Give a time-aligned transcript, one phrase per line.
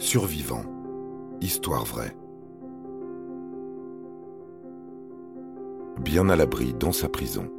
[0.00, 0.62] Survivant.
[1.40, 2.16] Histoire vraie.
[6.00, 7.50] Bien à l'abri dans sa prison.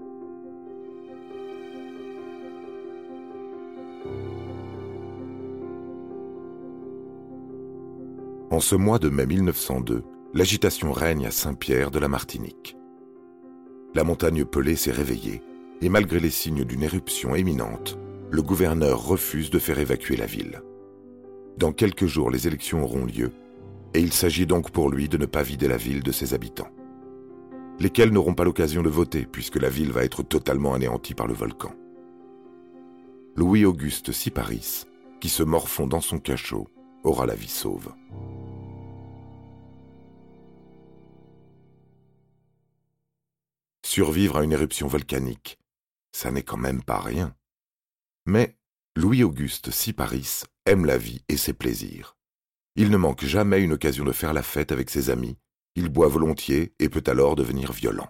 [8.50, 10.04] En ce mois de mai 1902,
[10.34, 12.78] l'agitation règne à Saint-Pierre de la Martinique.
[13.94, 15.42] La montagne Pelée s'est réveillée
[15.82, 18.00] et malgré les signes d'une éruption éminente,
[18.32, 20.62] le gouverneur refuse de faire évacuer la ville.
[21.58, 23.32] Dans quelques jours, les élections auront lieu,
[23.94, 26.70] et il s'agit donc pour lui de ne pas vider la ville de ses habitants,
[27.80, 31.34] lesquels n'auront pas l'occasion de voter puisque la ville va être totalement anéantie par le
[31.34, 31.74] volcan.
[33.36, 34.86] Louis-Auguste Siparis,
[35.20, 36.68] qui se morfond dans son cachot,
[37.04, 37.94] aura la vie sauve.
[43.86, 45.58] Survivre à une éruption volcanique,
[46.12, 47.36] ça n'est quand même pas rien.
[48.26, 48.56] Mais
[48.96, 52.16] Louis-Auguste Siparis aime la vie et ses plaisirs.
[52.76, 55.38] Il ne manque jamais une occasion de faire la fête avec ses amis,
[55.76, 58.10] il boit volontiers et peut alors devenir violent.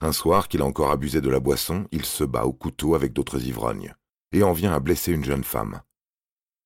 [0.00, 3.12] Un soir qu'il a encore abusé de la boisson, il se bat au couteau avec
[3.12, 3.94] d'autres ivrognes,
[4.32, 5.82] et en vient à blesser une jeune femme.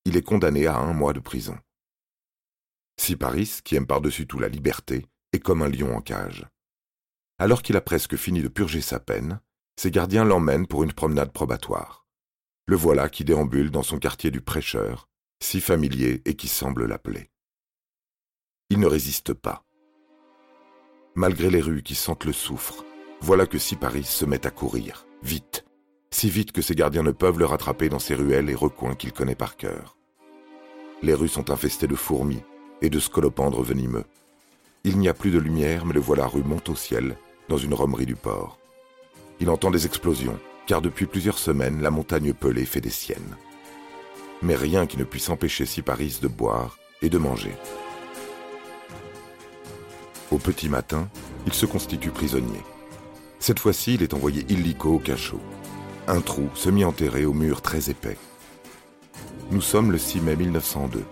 [0.04, 1.58] Il est condamné à un mois de prison.
[2.96, 6.46] Siparis, qui aime par-dessus tout la liberté, est comme un lion en cage.
[7.38, 9.40] Alors qu'il a presque fini de purger sa peine,
[9.76, 12.07] ses gardiens l'emmènent pour une promenade probatoire.
[12.68, 15.08] Le voilà qui déambule dans son quartier du prêcheur,
[15.40, 17.30] si familier et qui semble l'appeler.
[18.68, 19.64] Il ne résiste pas.
[21.14, 22.84] Malgré les rues qui sentent le soufre,
[23.22, 25.64] voilà que Siparis se met à courir, vite,
[26.10, 29.14] si vite que ses gardiens ne peuvent le rattraper dans ces ruelles et recoins qu'il
[29.14, 29.96] connaît par cœur.
[31.00, 32.42] Les rues sont infestées de fourmis
[32.82, 34.04] et de scolopendres venimeux.
[34.84, 37.16] Il n'y a plus de lumière, mais le voilà rue monte au ciel,
[37.48, 38.58] dans une romerie du port.
[39.40, 43.36] Il entend des explosions, car depuis plusieurs semaines, la montagne pelée fait des siennes.
[44.42, 47.54] Mais rien qui ne puisse empêcher Siparis de boire et de manger.
[50.30, 51.08] Au petit matin,
[51.46, 52.60] il se constitue prisonnier.
[53.40, 55.40] Cette fois-ci, il est envoyé illico au cachot.
[56.06, 58.18] Un trou semi-enterré au mur très épais.
[59.50, 61.02] Nous sommes le 6 mai 1902.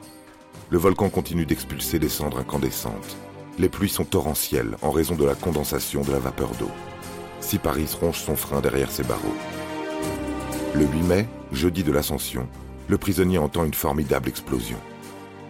[0.68, 3.16] Le volcan continue d'expulser des cendres incandescentes.
[3.58, 6.70] Les pluies sont torrentielles en raison de la condensation de la vapeur d'eau.
[7.40, 9.36] Siparis ronge son frein derrière ses barreaux.
[10.74, 12.48] Le 8 mai, jeudi de l'Ascension,
[12.88, 14.78] le prisonnier entend une formidable explosion.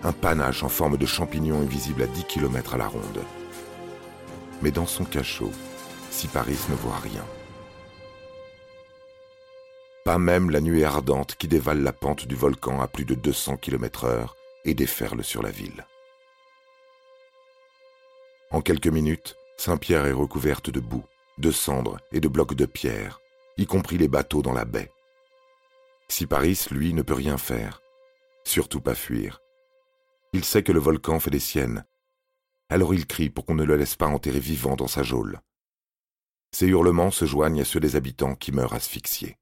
[0.03, 3.23] Un panache en forme de champignon est visible à 10 km à la ronde.
[4.63, 5.51] Mais dans son cachot,
[6.11, 7.25] Siparis ne voit rien.
[10.05, 13.57] Pas même la nuée ardente qui dévale la pente du volcan à plus de 200
[13.57, 15.85] km heure et déferle sur la ville.
[18.53, 21.05] En quelques minutes, Saint-Pierre est recouverte de boue,
[21.39, 23.21] de cendres et de blocs de pierre,
[23.57, 24.91] y compris les bateaux dans la baie.
[26.09, 27.83] Siparis, lui, ne peut rien faire,
[28.45, 29.41] surtout pas fuir.
[30.33, 31.85] Il sait que le volcan fait des siennes,
[32.69, 35.41] alors il crie pour qu'on ne le laisse pas enterrer vivant dans sa geôle.
[36.53, 39.37] Ses hurlements se joignent à ceux des habitants qui meurent asphyxiés.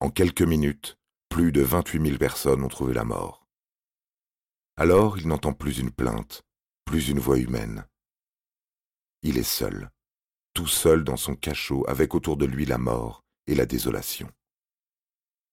[0.00, 3.46] En quelques minutes, plus de 28 000 personnes ont trouvé la mort.
[4.76, 6.42] Alors il n'entend plus une plainte,
[6.84, 7.86] plus une voix humaine.
[9.22, 9.90] Il est seul,
[10.54, 14.30] tout seul dans son cachot avec autour de lui la mort et la désolation.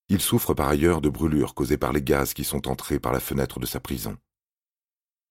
[0.09, 3.19] Il souffre par ailleurs de brûlures causées par les gaz qui sont entrés par la
[3.19, 4.17] fenêtre de sa prison.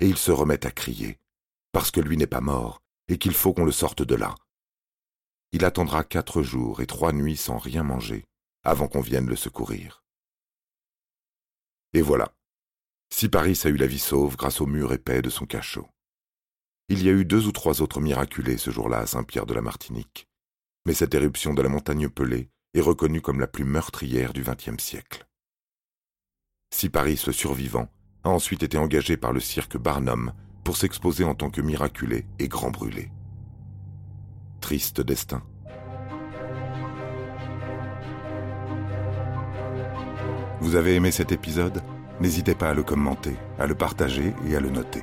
[0.00, 1.18] Et il se remet à crier,
[1.72, 4.34] parce que lui n'est pas mort et qu'il faut qu'on le sorte de là.
[5.52, 8.24] Il attendra quatre jours et trois nuits sans rien manger
[8.64, 10.04] avant qu'on vienne le secourir.
[11.94, 12.32] Et voilà,
[13.10, 15.88] Siparis a eu la vie sauve grâce au mur épais de son cachot.
[16.90, 19.60] Il y a eu deux ou trois autres miraculés ce jour-là à Saint-Pierre de la
[19.60, 20.26] Martinique,
[20.86, 24.82] mais cette éruption de la montagne Pelée est reconnue comme la plus meurtrière du XXe
[24.82, 25.28] siècle.
[26.74, 27.90] Siparis, le survivant,
[28.24, 30.32] a ensuite été engagé par le cirque Barnum
[30.64, 33.10] pour s'exposer en tant que miraculé et grand brûlé.
[34.62, 35.42] Triste destin.
[40.60, 41.82] Vous avez aimé cet épisode?
[42.20, 45.02] N'hésitez pas à le commenter, à le partager et à le noter.